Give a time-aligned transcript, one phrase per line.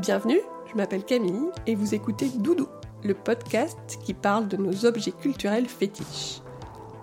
[0.00, 2.68] Bienvenue, je m'appelle Camille et vous écoutez Doudou,
[3.04, 6.40] le podcast qui parle de nos objets culturels fétiches.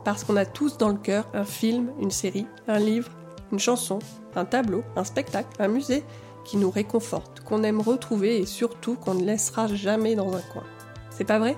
[0.04, 3.12] Parce qu'on a tous dans le cœur un film, une série, un livre,
[3.52, 4.00] une chanson,
[4.36, 6.04] un tableau, un spectacle, un musée
[6.44, 10.64] qui nous réconforte, qu'on aime retrouver et surtout qu'on ne laissera jamais dans un coin.
[11.12, 11.56] C'est pas vrai?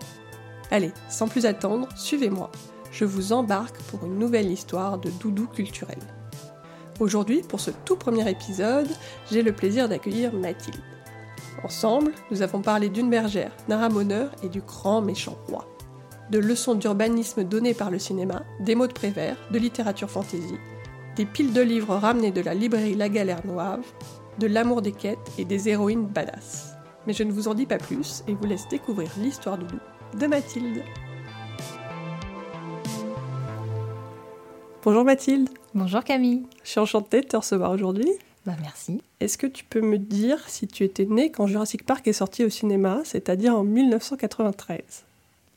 [0.72, 2.52] Allez, sans plus attendre, suivez-moi.
[2.92, 6.00] Je vous embarque pour une nouvelle histoire de doudou culturel.
[7.00, 8.90] Aujourd'hui, pour ce tout premier épisode,
[9.32, 10.84] j'ai le plaisir d'accueillir Mathilde.
[11.64, 15.68] Ensemble, nous avons parlé d'une bergère, d'un ramoneur et du grand méchant roi.
[16.32, 20.56] De leçons d'urbanisme données par le cinéma, des mots de Prévert, de littérature fantasy,
[21.16, 23.80] des piles de livres ramenés de la librairie La Galère Noire,
[24.38, 26.76] de l'amour des quêtes et des héroïnes badass.
[27.08, 29.80] Mais je ne vous en dis pas plus et vous laisse découvrir l'histoire doudou
[30.18, 30.84] de Mathilde.
[34.84, 35.50] Bonjour Mathilde.
[35.74, 36.44] Bonjour Camille.
[36.64, 38.10] Je suis enchantée de te recevoir aujourd'hui.
[38.46, 39.02] Bah merci.
[39.20, 42.44] Est-ce que tu peux me dire si tu étais née quand Jurassic Park est sorti
[42.44, 44.80] au cinéma, c'est-à-dire en 1993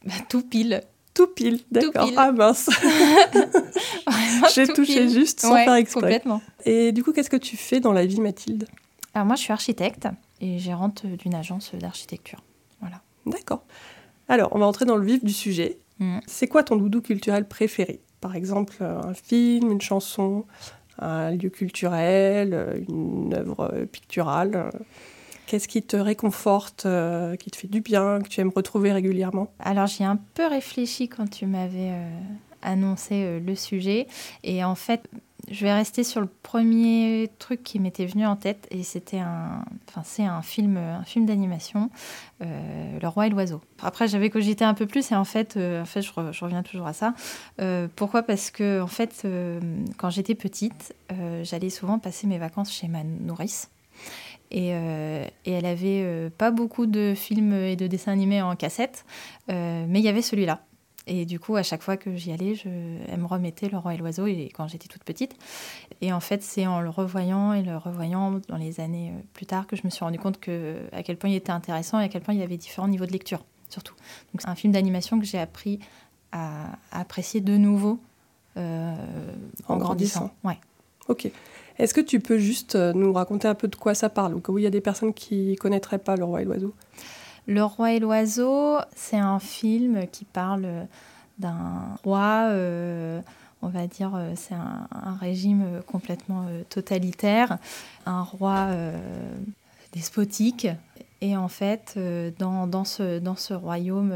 [0.04, 0.82] bah, Tout pile.
[1.14, 2.10] Tout pile, d'accord.
[2.16, 2.70] Ah mince.
[4.54, 6.00] J'ai touché juste sans faire exprès.
[6.00, 6.42] Complètement.
[6.64, 8.66] Et du coup, qu'est-ce que tu fais dans la vie, Mathilde?
[9.14, 10.08] Alors moi, je suis architecte
[10.40, 12.42] et gérante d'une agence d'architecture.
[12.80, 13.02] Voilà.
[13.26, 13.62] D'accord.
[14.28, 15.78] Alors, on va entrer dans le vif du sujet.
[15.98, 16.20] Mm.
[16.26, 18.00] C'est quoi ton doudou culturel préféré?
[18.22, 20.46] Par exemple, un film, une chanson,
[20.98, 24.70] un lieu culturel, une œuvre picturale
[25.46, 29.52] Qu'est-ce qui te réconforte, euh, qui te fait du bien, que tu aimes retrouver régulièrement?
[29.58, 32.10] Alors j'y ai un peu réfléchi quand tu m'avais euh,
[32.62, 34.06] annoncé euh, le sujet.
[34.44, 35.10] Et en fait,
[35.50, 38.66] je vais rester sur le premier truc qui m'était venu en tête.
[38.70, 41.90] Et c'était un, enfin, c'est un film, un film d'animation,
[42.40, 43.60] Le Roi et l'Oiseau.
[43.82, 46.12] Après, j'avais cogité un peu plus et en fait, en fait je,
[46.44, 47.14] reviens toujours à ça.
[47.96, 48.22] pourquoi?
[48.22, 49.26] Parce que en fait,
[49.98, 50.94] quand j'étais petite,
[51.42, 53.70] j'allais souvent passer mes vacances chez ma nourrice.
[54.54, 59.04] Euh, et, elle avait euh, pas beaucoup de films et de dessins animés en cassette,
[59.50, 60.60] euh, mais il y avait celui-là.
[61.06, 62.68] Et du coup, à chaque fois que j'y allais, je,
[63.08, 65.34] elle me remettait Le Roi et l'Oiseau, et quand j'étais toute petite.
[66.00, 69.66] Et en fait, c'est en le revoyant et le revoyant dans les années plus tard
[69.66, 72.08] que je me suis rendu compte que, à quel point il était intéressant et à
[72.08, 73.94] quel point il y avait différents niveaux de lecture, surtout.
[74.32, 75.80] Donc, c'est un film d'animation que j'ai appris
[76.30, 77.98] à, apprécier de nouveau
[78.56, 78.94] en,
[79.68, 80.30] en, grandissant.
[80.44, 80.58] Ouais.
[81.08, 81.30] Ok.
[81.78, 84.42] Est-ce que tu peux juste euh, nous raconter un peu de quoi ça parle, ou
[84.48, 86.74] où il y a des personnes qui ne connaîtraient pas Le Roi et l'Oiseau
[87.46, 90.86] Le Roi et l'Oiseau, c'est un film qui parle
[91.38, 93.20] d'un roi, euh,
[93.62, 94.86] on va dire, euh, c'est un,
[95.20, 97.58] régime complètement totalitaire,
[98.06, 98.68] un roi
[99.92, 100.68] despotique.
[101.20, 101.98] Et en fait,
[102.38, 104.12] dans, dans, ce, dans ce royaume,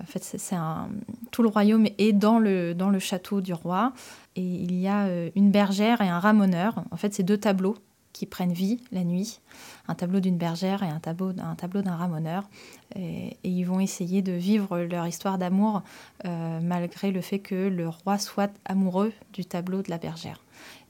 [0.00, 0.88] en fait, c'est un,
[1.30, 3.92] tout le royaume est dans le, dans le château du roi
[4.36, 6.84] et il y a euh, une bergère et un ramoneur.
[6.90, 7.76] En fait, c'est deux tableaux
[8.16, 9.40] qui prennent vie la nuit,
[9.88, 12.48] un tableau d'une bergère et un tableau, un tableau d'un ramoneur.
[12.94, 15.82] Et, ils vont essayer de vivre leur histoire d'amour
[16.24, 20.42] euh, malgré le fait que le roi soit amoureux du tableau de la bergère.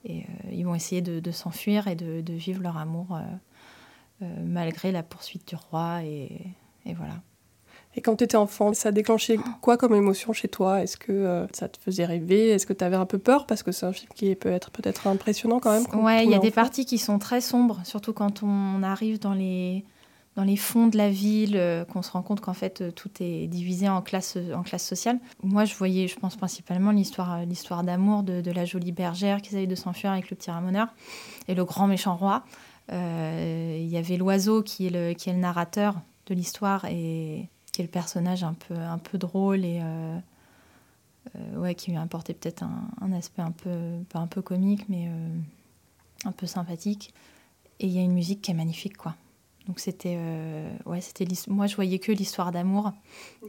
[0.05, 3.19] Et euh, ils vont essayer de, s'enfuir et de, vivre leur amour
[4.21, 6.03] malgré la poursuite du roi.
[6.05, 6.53] et
[6.85, 7.21] voilà.
[7.97, 10.83] Et quand tu étais enfant, ça déclenchait quoi comme émotion chez toi?
[10.83, 12.51] Est-ce que euh, ça te faisait rêver?
[12.51, 13.47] Est-ce que tu avais un peu peur?
[13.47, 16.05] Parce que c'est un film qui peut être peut-être impressionnant quand même.
[16.05, 19.33] Ouais, il y a des parties qui sont très sombres, surtout quand on arrive dans
[19.33, 19.87] les,
[20.35, 23.09] dans les fonds de la ville, euh, qu'on se rend compte qu'en fait euh, tout
[23.21, 25.19] est divisé en classes en classe sociales.
[25.43, 29.55] Moi, je voyais, je pense principalement l'histoire, l'histoire d'amour de, de, la jolie bergère qui
[29.55, 30.89] essaye de s'enfuir avec le petit ramoneur
[31.49, 32.45] et le grand méchant roi.
[32.93, 35.97] Il y avait l'oiseau qui est le, qui est le narrateur
[36.27, 40.19] de l'histoire et qui est le personnage un peu, un peu drôle et euh,
[41.37, 43.71] euh, ouais, qui lui a apporté peut-être un, aspect un peu,
[44.09, 45.29] pas un peu comique, mais euh,
[46.25, 47.13] un peu sympathique.
[47.79, 49.15] Et il y a une musique qui est magnifique, quoi.
[49.67, 50.17] Donc c'était,
[50.87, 52.93] ouais, c'était moi je voyais que l'histoire d'amour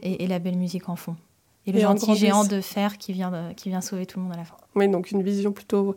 [0.02, 1.16] et, la belle musique en fond.
[1.64, 4.36] Et le gentil géant de fer qui vient, qui vient sauver tout le monde à
[4.36, 4.56] la fin.
[4.74, 5.94] Oui, donc une vision plutôt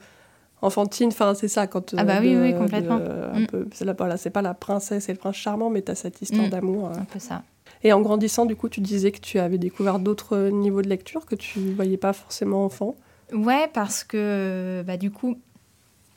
[0.61, 2.99] enfantine, enfin c'est ça quand ah bah oui oui complètement.
[2.99, 3.65] Mm.
[3.73, 6.45] c'est là, c'est pas la princesse et le prince charmant, mais tu as cette histoire
[6.45, 6.51] mm.
[6.51, 6.91] d'amour.
[6.91, 7.41] Un peu ça.
[7.83, 11.25] Et en grandissant, du coup, tu disais que tu avais découvert d'autres niveaux de lecture
[11.25, 12.95] que tu ne voyais pas forcément enfant.
[13.33, 15.37] Ouais, parce que bah, du coup,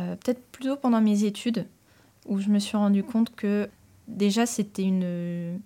[0.01, 1.67] euh, peut-être plutôt pendant mes études,
[2.27, 3.69] où je me suis rendu compte que
[4.09, 5.61] déjà c'était une.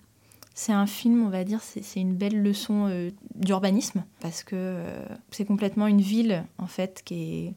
[0.55, 5.05] C'est un film, on va dire, c'est une belle leçon euh, d'urbanisme, parce que euh,
[5.31, 7.55] c'est complètement une ville, en fait, qui est,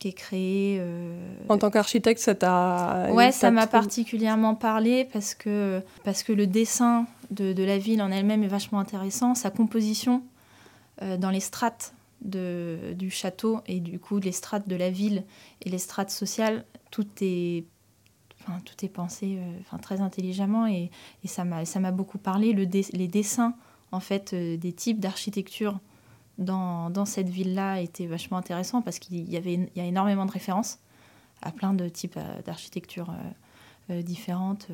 [0.00, 0.82] qui est créée.
[1.48, 3.06] En tant qu'architecte, ça t'a.
[3.12, 8.10] Ouais, ça m'a particulièrement parlé parce que, parce que le dessin de, la ville en
[8.10, 9.36] elle-même est vachement intéressant.
[9.36, 10.22] Sa composition
[11.02, 15.22] euh, dans les strates de, du château et du coup les strates de la ville
[15.62, 17.64] et les strates sociales, tout est,
[18.42, 20.90] Enfin, tout est pensé enfin, très intelligemment et,
[21.22, 22.54] et ça m'a beaucoup parlé.
[22.54, 23.54] Le les dessins,
[23.92, 25.78] en fait, des types d'architecture
[26.38, 30.32] dans, cette ville-là étaient vachement intéressants parce qu'il y avait il y a énormément de
[30.32, 30.78] références
[31.42, 33.14] à plein de types d'architecture
[33.88, 34.68] différentes,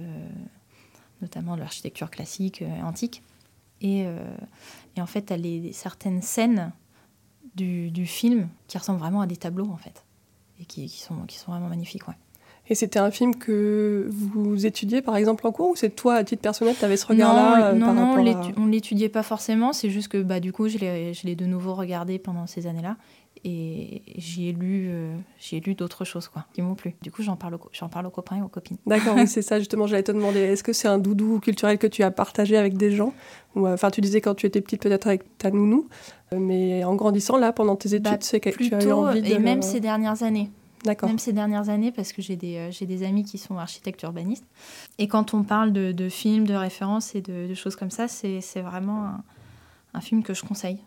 [1.23, 3.23] notamment de l'architecture classique, antique.
[3.81, 4.01] Et,
[4.97, 6.73] et, en fait, elle est certaines scènes
[7.57, 10.05] du, film qui ressemblent vraiment à des tableaux, en fait,
[10.61, 12.03] et qui, sont, vraiment magnifiques.
[12.69, 16.25] Et c'était un film que vous étudiez par exemple en cours ou c'est toi à
[16.25, 20.09] titre personnel tu avais ce regard-là Non, non, non on l'étudiait pas forcément, c'est juste
[20.09, 22.97] que bah, du coup je l'ai de nouveau regardé pendant ces années-là
[23.45, 25.15] et j'y ai lu, euh,
[25.65, 26.97] lu d'autres choses quoi, qui m'ont plu.
[27.03, 28.77] Du coup j'en parle, j'en parle aux copains et aux copines.
[28.87, 31.87] D'accord, oui, c'est ça justement, j'allais te demander, est-ce que c'est un doudou culturel que
[31.87, 33.15] tu as partagé avec des gens
[33.57, 35.89] euh, Enfin tu disais quand tu étais petite peut-être avec ta nounou,
[36.33, 38.89] euh, mais en grandissant là pendant tes études, bah, c'est quelque chose que tu as
[38.89, 39.29] eu envie de...
[39.29, 40.51] Et même ces dernières années.
[41.03, 44.45] Même ces dernières années, parce que j'ai des, euh, des amis qui sont architectes urbanistes.
[44.99, 48.41] Et quand on parle de, de films, de références et de, choses comme ça, c'est
[48.61, 49.25] vraiment un,
[49.95, 50.79] un, film que je conseille.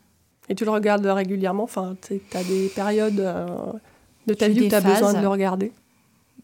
[0.49, 1.63] Et tu le regardes régulièrement?
[1.63, 3.47] Enfin, tu as des périodes euh,
[4.27, 5.71] de ta vie où tu as besoin de le regarder?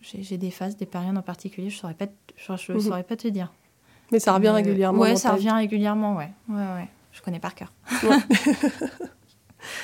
[0.02, 2.06] J'ai des phases, des périodes en particulier, je ne saurais, pas,
[2.38, 2.80] je, mhm.
[2.80, 3.52] saurais pas te dire.
[4.12, 6.30] Mais ça revient régulièrement Ouais, ça revient régulièrement, ouais.
[6.50, 6.88] ouais, ouais.
[7.12, 7.72] Je connais par cœur.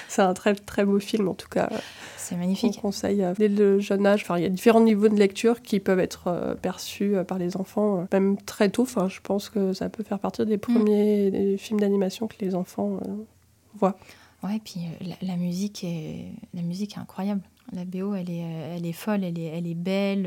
[0.08, 1.70] c'est un très, très beau film, en tout cas.
[2.32, 2.76] C'est magnifique.
[2.78, 4.22] On conseille euh, dès le jeune âge.
[4.24, 7.38] Enfin, il y a différents niveaux de lecture qui peuvent être euh, perçus euh, par
[7.38, 8.84] les enfants, même très tôt.
[8.84, 13.00] Enfin, je pense que ça peut faire partie des premiers films d'animation que les enfants
[13.76, 13.98] voient.
[14.44, 14.82] Ouais, et puis
[15.22, 17.42] la, musique est la musique est incroyable.
[17.74, 20.26] La BO, elle est elle est folle, elle est elle est belle,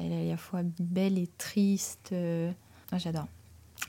[0.00, 2.14] elle est à la fois belle et triste.
[2.96, 3.26] J'adore.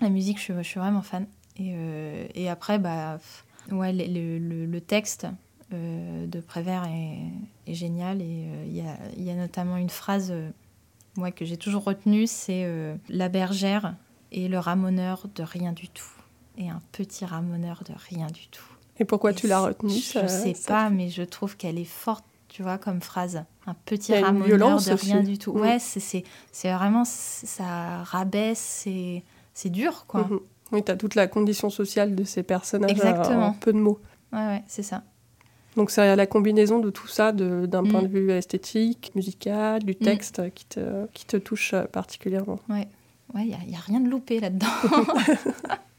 [0.02, 1.26] La musique, je, je, suis vraiment fan.
[1.58, 1.74] Et,
[2.36, 3.20] et après, bah
[3.72, 5.28] ouais, le, le, le texte
[5.74, 8.22] euh, de Prévert est, génial.
[8.22, 8.64] Et euh,
[9.18, 10.50] il y, a, notamment une phrase euh,
[11.18, 12.66] moi, que j'ai toujours retenue, c'est
[13.10, 13.96] La bergère
[14.32, 16.06] et le ramoneur de rien du tout.
[16.58, 18.64] Et un petit ramoneur de rien du tout.
[19.00, 22.24] Et pourquoi tu l'as retenue Je ne sais pas, mais je trouve qu'elle est forte,
[22.48, 23.44] tu vois, comme phrase.
[23.66, 25.54] Un petit ramoneur de rien du tout.
[25.54, 25.60] Mm.
[25.60, 26.24] Ouais, c'est
[26.72, 28.88] vraiment, ça rabaisse,
[29.54, 30.22] c'est dur, quoi.
[30.22, 30.40] Mm-hmm.
[30.72, 33.48] Oui, tu as toute la condition sociale de ces personnages Exactement.
[33.48, 34.00] en peu de mots.
[34.34, 35.04] Ouais, ouais, c'est ça.
[35.78, 38.12] Donc c'est la combinaison de tout ça, d'un point de mm.
[38.12, 40.04] vue esthétique, musical, du mm.
[40.04, 42.60] texte qui, te, qui te touche particulièrement.
[42.68, 42.88] Ouais,
[43.34, 44.68] il ouais, n'y a, a, rien de loupé là-dedans.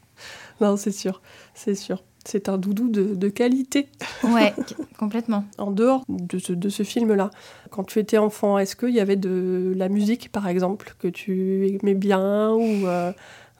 [0.61, 1.21] non, c'est sûr,
[1.53, 2.03] c'est sûr.
[2.25, 3.87] C'est un doudou de, de, qualité.
[4.23, 4.53] Ouais,
[4.99, 5.45] complètement.
[5.57, 7.31] en dehors de ce, de ce film-là,
[7.69, 11.69] quand tu étais enfant, est-ce qu'il y avait de la musique, par exemple, que tu
[11.69, 13.13] aimais bien ou euh,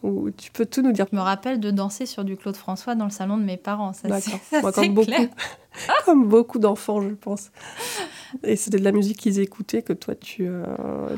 [0.03, 1.05] ou tu peux tout nous dire.
[1.11, 3.93] Je me rappelle de danser sur du Claude François dans le salon de mes parents.
[3.93, 4.07] Ça,
[4.61, 5.11] Moi, comme, beaucoup,
[6.05, 7.51] comme beaucoup d'enfants, je pense.
[8.43, 10.65] Et c'était de la musique qu'ils écoutaient que toi, tu, euh,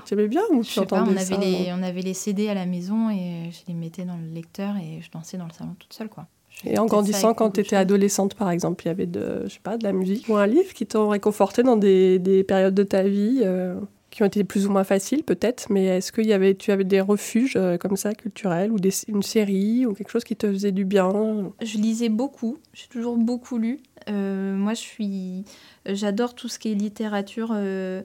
[0.06, 2.66] tu aimais bien ou tu entendais on, avait les, on avait les CD à la
[2.66, 5.94] maison et je les mettais dans le lecteur et je dansais dans le salon toute
[5.94, 6.10] seule.
[6.10, 6.28] quoi.
[6.63, 9.60] et en grandissant, quand tu étais adolescente, par exemple, il y avait de, je sais
[9.62, 12.83] pas, de la musique ou un livre qui t'ont réconforté dans des, des, périodes de
[12.83, 13.75] ta vie euh
[14.12, 16.84] qui ont été plus ou moins faciles peut-être, mais est-ce que y avait, tu avais
[16.84, 20.52] des refuges euh, comme ça culturels ou des, une série ou quelque chose qui te
[20.52, 21.52] faisait du bien?
[21.62, 23.80] Je lisais beaucoup, j'ai toujours beaucoup lu.
[24.10, 25.46] Euh, moi, je suis,
[25.86, 27.52] j'adore tout ce qui est littérature.
[27.54, 28.04] Euh,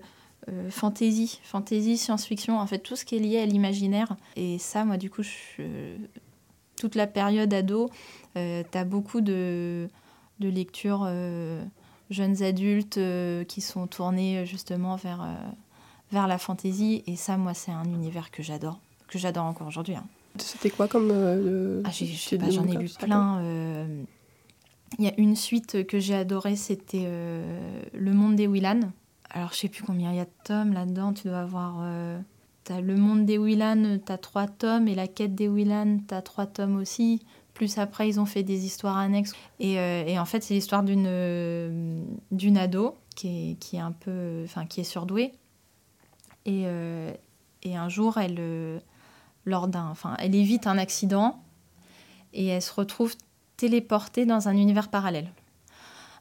[0.70, 4.16] fantasy, fantasy, science-fiction, en fait tout ce qui est lié à l'imaginaire.
[4.36, 5.22] Et ça, moi, du coup,
[6.76, 7.90] toute la période ado,
[8.36, 9.88] tu as beaucoup de,
[10.38, 11.10] de lectures
[12.10, 13.00] jeunes adultes
[13.48, 15.26] qui sont tournées justement vers
[16.12, 17.02] vers la fantaisie.
[17.06, 19.94] Et ça, moi, c'est un univers que j'adore, que j'adore encore aujourd'hui.
[19.94, 20.04] Hein.
[20.38, 21.10] C'était quoi comme.
[21.10, 21.90] Euh, ah,
[22.50, 23.38] j'en ai lu plein.
[23.40, 24.02] Euh,
[24.98, 28.80] il y a une suite que j'ai adorée, c'était euh, Le Monde des Willan.
[29.30, 31.12] Alors, je sais plus combien il y a de tomes là-dedans.
[31.12, 31.84] Tu dois avoir.
[32.68, 34.88] Le Monde des Willan, tu as trois tomes.
[34.88, 37.22] Et La Quête des Willan, tu as trois tomes aussi.
[37.54, 39.32] Plus après, ils ont fait des histoires annexes.
[39.60, 44.42] Et, et en fait, c'est l'histoire d'une d'une ado qui est, qui est un peu.
[44.44, 45.32] Enfin, qui est surdouée
[46.46, 47.12] et, euh,
[47.62, 48.78] et un jour, elle, euh,
[49.44, 51.42] lors d'un, enfin, elle évite un accident
[52.32, 53.14] et elle se retrouve
[53.56, 55.28] téléportée dans un univers parallèle.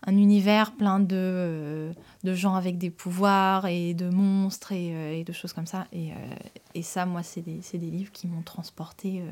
[0.08, 5.24] Un univers plein de, euh, de gens avec des pouvoirs et de monstres et, et
[5.24, 5.88] de choses comme ça.
[5.94, 6.10] Et,
[6.74, 9.24] et ça, moi, c'est des, des, livres qui m'ont transportée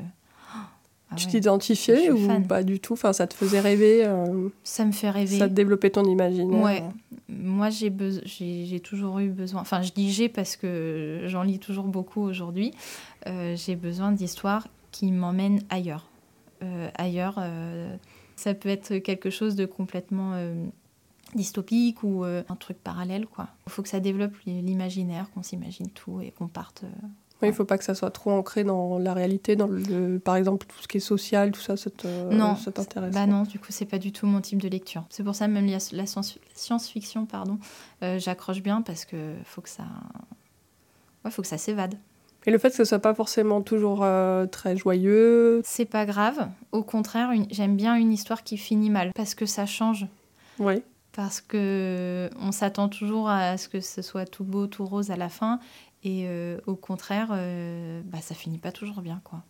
[1.10, 2.94] ah tu t'identifiais ou pas du tout?
[2.94, 5.38] Enfin, Ça te faisait rêver euh, Ça me fait rêver.
[5.38, 6.82] Ça te développait ton imaginaire Ouais.
[7.28, 9.60] Moi, j'ai, toujours eu besoin.
[9.62, 12.72] Enfin, je dis j'ai parce que j'en lis toujours beaucoup aujourd'hui.
[13.26, 16.06] Euh, j'ai besoin d'histoires qui m'emmènent ailleurs.
[16.62, 17.42] Euh, ailleurs,
[18.36, 20.34] ça peut être quelque chose de complètement
[21.34, 23.48] dystopique ou euh, un truc parallèle quoi.
[23.66, 26.84] Il faut que ça développe l'imaginaire, qu'on s'imagine tout et qu'on parte.
[27.44, 30.18] Euh, il ne faut pas que ça soit trop ancré dans la réalité, dans le,
[30.18, 33.68] par exemple tout ce qui est social, tout ça, ça t'intéresse Bah non, du coup
[33.70, 35.04] c'est pas du tout mon type de lecture.
[35.10, 36.04] C'est pour ça même la, la
[36.54, 37.58] science-fiction, pardon,
[38.02, 39.84] euh, j'accroche bien parce que faut que ça,
[41.24, 41.94] ouais, faut que ça s'évade.
[42.46, 44.06] Et le fait que ce soit pas forcément toujours
[44.50, 46.46] très joyeux C'est pas grave.
[46.72, 50.06] Au contraire, j'aime bien une histoire qui finit mal parce que ça change.
[50.58, 50.82] Oui
[51.14, 55.16] parce que on s'attend toujours à ce que ce soit tout beau, tout rose à
[55.16, 55.60] la fin,
[56.04, 59.42] et euh, au contraire, euh, bah, ça finit pas toujours bien, quoi.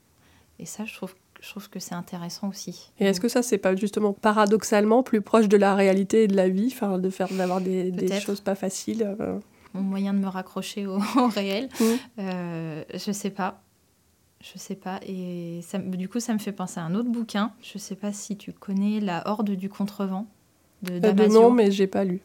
[0.60, 2.92] Et ça, je trouve, je trouve que c'est intéressant aussi.
[3.00, 6.36] Et est-ce que ça, c'est pas justement paradoxalement plus proche de la réalité et de
[6.36, 9.38] la vie, enfin, de faire d'avoir des, des, choses pas faciles euh?
[9.74, 10.98] Mon moyen de me raccrocher au,
[11.34, 12.24] réel, mmh.
[12.94, 13.60] je sais pas.
[14.40, 15.00] Je sais pas.
[15.04, 17.50] Et ça, du coup, ça me fait penser à un autre bouquin.
[17.62, 20.26] Je sais pas si tu connais La Horde du Contrevent
[20.82, 22.20] de, de nom, mais j'ai pas lu.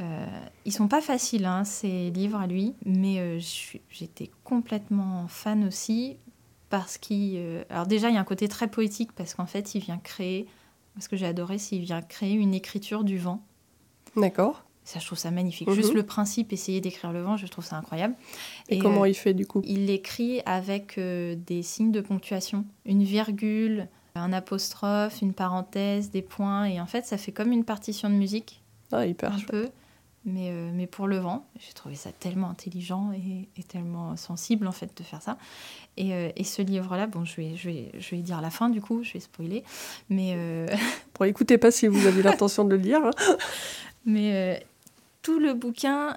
[0.00, 0.26] Euh,
[0.64, 3.38] ils sont pas faciles, hein, ces livres à lui, mais euh,
[3.90, 6.16] j'étais complètement fan aussi
[6.70, 7.34] parce qu'il.
[7.36, 9.98] Euh, alors, déjà, il y a un côté très poétique parce qu'en fait, il vient
[9.98, 10.46] créer.
[10.98, 13.42] Ce que j'ai adoré, c'est qu'il vient créer une écriture du vent.
[14.16, 14.64] D'accord.
[14.84, 15.68] Ça, je trouve ça magnifique.
[15.68, 15.74] Mhm.
[15.74, 18.14] Juste le principe, essayer d'écrire le vent, je trouve ça incroyable.
[18.68, 19.62] Et, comment il fait du coup?
[19.64, 26.64] Il l'écrit avec des signes de ponctuation, une virgule, un apostrophe, une parenthèse, des points,
[26.64, 28.62] et en fait, ça fait comme une partition de musique.
[28.90, 29.70] Ah, hyper un peu,
[30.24, 31.46] mais, euh, mais pour le vent.
[31.58, 35.38] J'ai trouvé ça tellement intelligent et, tellement sensible, en fait, de faire ça.
[35.96, 38.68] Et, euh, et ce livre-là, bon, je vais, je, vais, je vais dire la fin,
[38.68, 39.64] du coup, je vais spoiler,
[40.08, 40.34] mais...
[40.36, 40.66] Euh...
[41.18, 43.04] Bon, écoutez pas si vous avez l'intention de le lire.
[43.04, 43.36] Hein.
[44.06, 44.64] Mais euh,
[45.20, 46.16] tout le bouquin,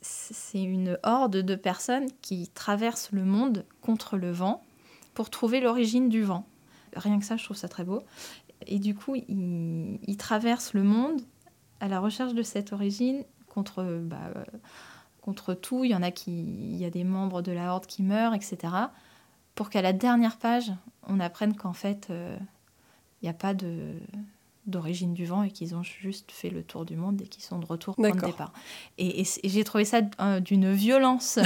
[0.00, 4.62] c'est une horde de personnes qui traversent le monde contre le vent
[5.14, 6.44] pour trouver l'origine du vent
[6.96, 8.02] rien que ça, je trouve ça très beau.
[8.66, 11.20] Et du coup, il, traverse le monde
[11.80, 13.24] à la recherche de cette origine
[13.54, 14.32] contre, bah,
[15.22, 15.84] contre tout.
[15.84, 18.34] Il y en a qui, il y a des membres de la horde qui meurent,
[18.34, 18.56] etc.
[19.54, 20.72] Pour qu'à la dernière page,
[21.06, 22.36] on apprenne qu'en fait, euh,
[23.22, 23.94] il n'y a pas de
[24.66, 27.58] d'origine du vent et qu'ils ont juste fait le tour du monde et qu'ils sont
[27.58, 28.50] de retour point de départ.
[28.96, 31.38] Et, j'ai trouvé ça euh, d'une violence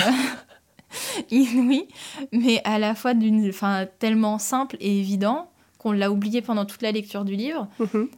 [1.31, 1.89] inouï,
[2.31, 3.53] mais à la fois d'une,
[3.99, 7.67] tellement simple et évident qu'on l'a oublié pendant toute la lecture du livre.
[7.81, 8.09] Mhm.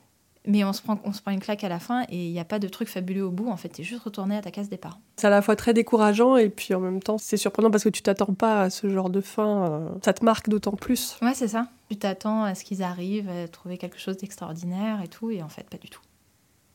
[0.46, 2.40] Mais on se, prend, on se prend une claque à la fin et il n'y
[2.40, 3.48] a pas de truc fabuleux au bout.
[3.48, 4.98] En fait, tu es juste retourné à ta case départ.
[5.16, 7.90] C'est à la fois très décourageant et puis en même temps, c'est surprenant parce que
[7.90, 9.70] tu t'attends pas à ce genre de fin.
[9.70, 11.18] Euh, ça te marque d'autant plus.
[11.20, 11.66] Ouais, c'est ça.
[11.90, 15.30] Tu t'attends à ce qu'ils arrivent, à trouver quelque chose d'extraordinaire et tout.
[15.30, 16.00] Et en fait, pas du tout.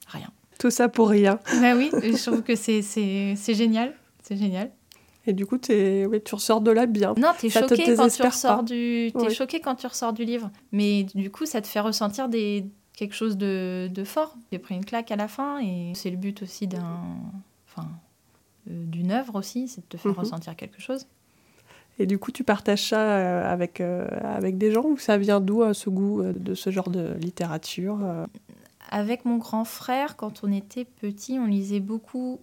[0.07, 0.29] Rien.
[0.59, 1.39] Tout ça pour rien.
[1.61, 2.81] Bah oui, je trouve que c'est
[3.55, 3.93] génial.
[4.21, 4.71] C'est génial.
[5.27, 6.05] Et du coup, es...
[6.05, 7.13] Oui, tu ressors de là bien.
[7.17, 9.07] Non, tu es, choqué quand tu, ressors du...
[9.07, 10.51] es choqué quand tu ressors du livre.
[10.71, 12.65] Mais du coup, ça te fait ressentir des...
[12.95, 14.35] quelque chose de, de fort.
[14.51, 17.17] J'ai pris une claque à la fin et c'est le but aussi d'un...
[17.67, 17.89] Enfin,
[18.69, 20.19] euh, d'une œuvre aussi, c'est de te faire mhm.
[20.19, 21.07] ressentir quelque chose.
[21.97, 25.39] Et du coup, tu partages ça euh, avec, euh, avec des gens ou ça vient
[25.39, 27.99] d'où ce goût de ce genre de littérature
[28.89, 32.41] Avec mon grand frère, quand on était petit, on lisait beaucoup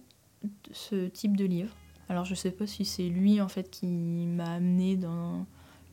[0.71, 1.75] ce type de livres.
[2.09, 5.45] Alors je sais pas si c'est lui en fait qui m'a amené dans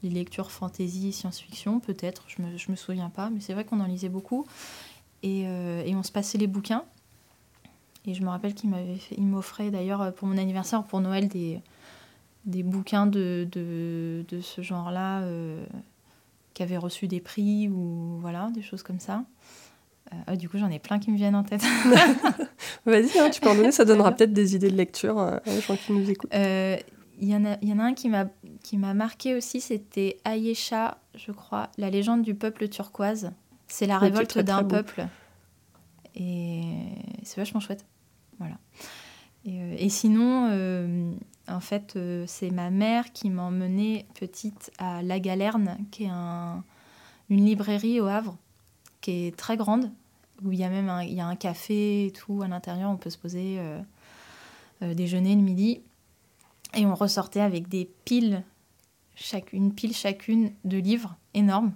[0.02, 3.64] les lectures fantasy et science-fiction, peut-être, je me, je me souviens pas, mais c'est vrai
[3.64, 4.47] qu'on en lisait beaucoup.
[5.23, 6.85] Et, euh, et, on se passait les bouquins.
[8.07, 11.61] Et je me rappelle qu'il m'avait il m'offrait d'ailleurs pour mon anniversaire, pour Noël, des,
[12.45, 15.64] des bouquins de, de, de ce genre-là euh,
[16.54, 19.25] qui avaient reçu des prix ou voilà, des choses comme ça.
[20.28, 21.62] Euh, du coup, j'en ai plein qui me viennent en tête.
[22.87, 25.61] Vas-y, hein, tu peux en donner, ça donnera peut-être des idées de lecture euh, aux
[25.61, 26.33] gens qui nous écoutent.
[27.20, 30.98] Il euh, y, en a, y en a un qui m'a marqué aussi, c'était Ayesha,
[31.14, 33.32] je crois, La légende du peuple turquoise.
[33.68, 35.06] C'est la révolte d'un peuple.
[36.14, 36.62] Et
[37.22, 37.84] c'est vachement chouette.
[38.38, 38.56] Voilà.
[39.44, 41.14] Et, et sinon,
[41.46, 41.96] en fait,
[42.26, 46.64] c'est ma mère qui m'a emmenée petite à La Galerne, qui est un,
[47.28, 48.36] une librairie au Havre,
[49.00, 49.90] qui est très grande
[50.44, 52.90] où il y a même un, il y a un café et tout à l'intérieur,
[52.90, 53.80] on peut se poser, euh,
[54.82, 55.82] euh, déjeuner le midi.
[56.74, 58.44] Et on ressortait avec des piles,
[59.14, 61.72] chaque, une pile chacune de livres énormes.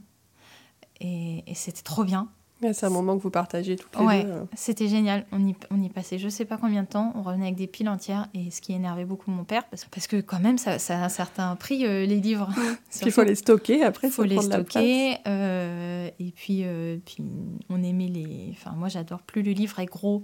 [1.00, 2.28] Et, c'était trop bien.
[2.72, 4.30] c'est un moment que vous partagez toutes les ouais, deux.
[4.30, 4.44] Euh.
[4.54, 5.26] C'était génial.
[5.32, 7.12] On y, on y passait je sais pas combien de temps.
[7.16, 8.28] On revenait avec des piles entières.
[8.32, 11.04] Et ce qui énervait beaucoup mon père, parce, parce que quand même, ça, ça a
[11.04, 12.48] un certain prix, les livres.
[13.04, 14.08] Il faut les stocker après.
[14.08, 15.18] Il faut les stocker.
[15.26, 16.64] et puis,
[17.04, 17.24] puis,
[17.68, 18.50] on aimait les.
[18.52, 19.20] Enfin, moi, j'adore.
[19.22, 20.22] Plus le livre est gros,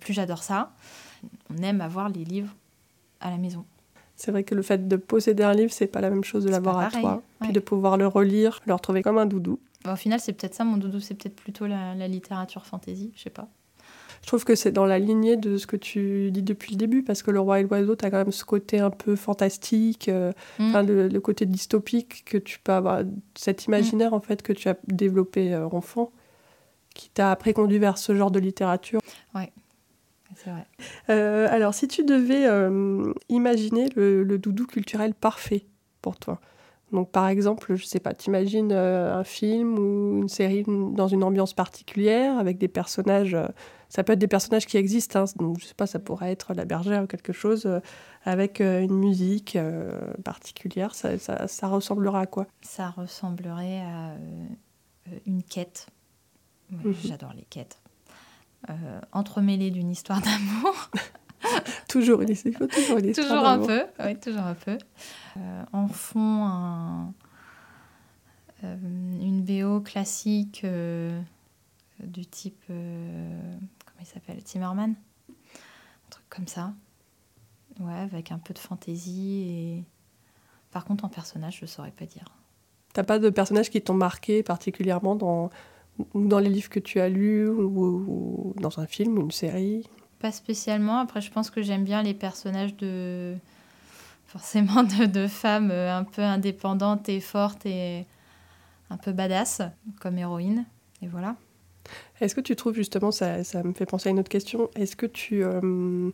[0.00, 0.72] plus j'adore ça.
[1.50, 2.54] On aime avoir les livres
[3.20, 3.64] à la maison.
[4.16, 6.50] C'est vrai que le fait de posséder un livre, c'est pas la même chose de
[6.50, 7.22] l'avoir à toi.
[7.42, 9.60] Puis de pouvoir le relire, le retrouver comme un doudou.
[9.84, 13.22] Bah, au final, c'est peut-être ça, mon doudou, c'est peut-être plutôt la, littérature fantasy, je
[13.22, 13.48] sais pas.
[14.22, 17.02] Je trouve que c'est dans la lignée de ce que tu dis depuis le début,
[17.02, 20.08] parce que le roi et l'oiseau, tu as quand même ce côté un peu fantastique,
[20.08, 20.86] euh, Mm.
[20.86, 23.02] le, le côté dystopique que tu peux avoir,
[23.36, 26.10] cet imaginaire en fait que tu as développé euh, enfant,
[26.94, 29.00] qui t'a après conduit vers ce genre de littérature.
[30.46, 30.66] C'est vrai.
[31.10, 35.66] Euh, alors, si tu devais euh, imaginer le, le doudou culturel parfait
[36.02, 36.40] pour toi,
[36.92, 41.24] donc par exemple, je sais pas, t'imagines euh, un film ou une série dans une
[41.24, 43.48] ambiance particulière avec des personnages, euh,
[43.88, 46.54] ça peut être des personnages qui existent, hein, donc je sais pas, ça pourrait être
[46.54, 47.68] la bergère ou quelque chose
[48.24, 49.58] avec une musique
[50.24, 52.46] particulière, ça, ça, ça ressemblera à quoi?
[52.62, 54.14] Ça ressemblerait à
[55.26, 55.86] une quête.
[56.72, 56.94] Ouais, Mhm.
[57.04, 57.78] J'adore les quêtes.
[58.68, 60.90] Euh, entremêlée d'une histoire d'amour.
[61.88, 63.84] Toujours une faut toujours une histoire toujours un peu.
[64.00, 64.76] Oui, toujours un peu.
[65.36, 67.14] Euh, en fond, un-
[68.64, 68.76] euh,
[69.20, 70.66] une VO classique
[72.02, 72.64] du type.
[72.66, 74.94] comment il s'appelle Timmerman
[75.30, 76.72] Un truc comme ça.
[77.78, 79.84] Ouais, avec un peu de fantaisie et.
[80.72, 82.24] Par contre, en personnage, je ne saurais pas dire.
[82.92, 85.50] T'as pas de personnages qui t'ont marqué particulièrement dans,
[86.14, 89.86] dans les livres que tu as lus ou, ou dans un film ou une série?
[90.18, 90.98] Pas spécialement.
[90.98, 93.34] Après, je pense que j'aime bien les personnages de.
[94.28, 98.04] Forcément, de, de femmes euh, un peu indépendantes et fortes et
[98.90, 99.62] un peu badass,
[100.00, 100.66] comme héroïne.
[101.00, 101.36] Et voilà.
[102.20, 104.96] Est-ce que tu trouves justement, ça, ça me fait penser à une autre question, est-ce
[104.96, 106.10] que tu euh,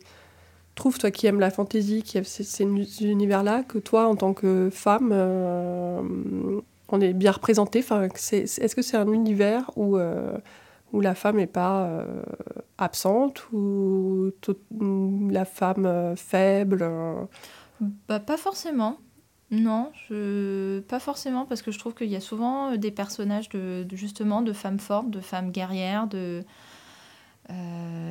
[0.74, 4.34] trouves, toi qui aimes la fantaisie, qui aime ces, ces univers-là, que toi, en tant
[4.34, 6.02] que femme, euh,
[6.92, 10.36] on est bien représenté enfin, Est-ce que c'est un univers où, euh,
[10.92, 12.22] où la femme n'est pas euh,
[12.78, 14.58] absente ou tout-
[15.30, 16.86] la femme euh, faible
[18.08, 18.98] Bah, pas forcément.
[19.50, 20.80] Non, je...
[20.80, 24.52] pas forcément, parce que je trouve qu'il y a souvent des personnages de, justement de
[24.52, 26.42] femmes fortes, de femmes guerrières, de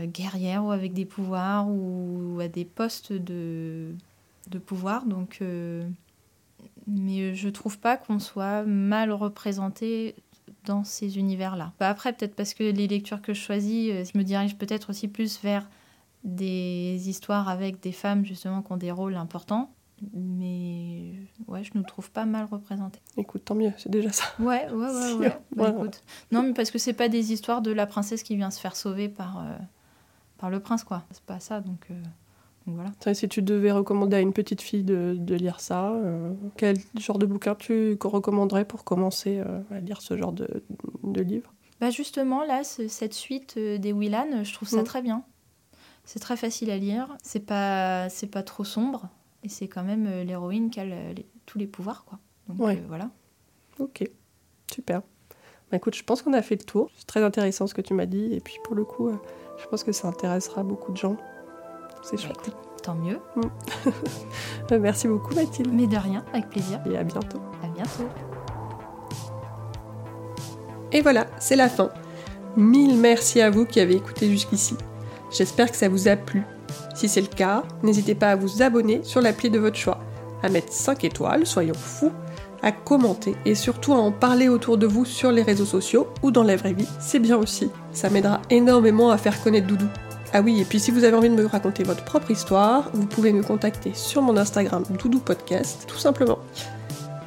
[0.05, 3.87] guerrières ou avec des pouvoirs ou à des postes de,
[4.51, 5.05] de pouvoir.
[5.05, 5.39] Donc,
[6.87, 10.15] mais je trouve pas qu'on soit mal représenté
[10.65, 11.73] dans ces univers-là.
[11.79, 14.89] Bah, après, peut-être parce que les lectures que je choisis, euh, je me dirige peut-être
[14.89, 15.67] aussi plus vers
[16.23, 19.73] des histoires avec des femmes justement qui ont des rôles importants.
[20.13, 21.13] Mais
[21.47, 22.99] ouais, je nous trouve pas mal représentés.
[23.17, 24.25] Écoute, tant mieux, c'est déjà ça.
[24.39, 25.37] Ouais, ouais, ouais, Si, ouais.
[25.55, 25.77] Bah, ouais.
[25.77, 26.03] écoute.
[26.31, 28.75] Non, mais parce que c'est pas des histoires de la princesse qui vient se faire
[28.75, 29.57] sauver par, euh,
[30.37, 31.03] par le prince, quoi.
[31.11, 32.03] C'est pas ça, donc, euh, donc
[32.67, 32.91] voilà.
[33.13, 37.17] Si tu devais recommander à une petite fille de, de lire ça, euh, quel genre
[37.17, 40.63] de bouquin tu recommanderais pour commencer euh, à lire ce genre de,
[41.03, 41.53] de livre?
[41.79, 44.85] Bah justement, là, ce- cette suite euh, des Willan, je trouve ça Mm.
[44.85, 45.23] très bien.
[46.05, 47.15] C'est très facile à lire.
[47.23, 49.09] C'est pas, c'est pas trop sombre.
[49.43, 52.19] Et c'est quand même euh, l'héroïne qui a le- les- tous les pouvoirs, quoi.
[52.47, 52.77] Donc Ouais.
[52.77, 53.09] euh, voilà.
[53.79, 54.07] Ok,
[54.71, 55.01] super.
[55.71, 56.91] Bah, écoute, je pense qu'on a fait le tour.
[56.95, 58.33] C'est très intéressant ce que tu m'as dit.
[58.33, 59.15] Et puis pour le coup, euh,
[59.57, 61.17] je pense que ça intéressera beaucoup de gens.
[62.01, 62.51] C'est Bah, chouette.
[62.83, 63.19] tant mieux.
[64.71, 65.69] Euh, Merci beaucoup Mathilde.
[65.73, 66.79] Mais de rien, avec plaisir.
[66.89, 67.39] Et à bientôt.
[67.63, 68.07] À bientôt.
[70.91, 71.89] Et voilà, c'est la fin.
[72.57, 74.75] Mille merci à vous qui avez écouté jusqu'ici.
[75.31, 76.43] J'espère que ça vous a plu.
[76.95, 79.99] Si c'est le cas, n'hésitez pas à vous abonner sur l'appli de votre choix,
[80.43, 82.11] à mettre 5 étoiles, soyons fous,
[82.61, 86.31] à commenter et surtout à en parler autour de vous sur les réseaux sociaux ou
[86.31, 87.71] dans la vraie vie, c'est bien aussi.
[87.93, 89.87] Ça m'aidera énormément à faire connaître Doudou.
[90.33, 93.05] Ah oui, et puis si vous avez envie de me raconter votre propre histoire, vous
[93.05, 96.39] pouvez me contacter sur mon Instagram Doudou Podcast, tout simplement.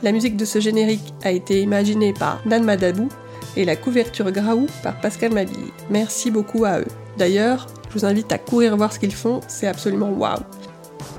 [0.02, 3.08] La musique de ce générique a été imaginée par Dan Madabou
[3.56, 5.70] et la couverture Graou par Pascal Mabille.
[5.90, 6.86] Merci beaucoup à eux.
[7.18, 10.40] D'ailleurs, je vous invite à courir voir ce qu'ils font, c'est absolument waouh.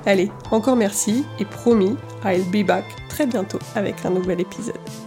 [0.06, 5.05] Allez, encore merci et promis, I'll be back très bientôt avec un nouvel épisode.